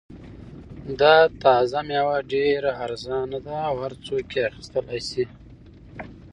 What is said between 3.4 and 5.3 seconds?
ده او هر څوک یې اخیستلای شي.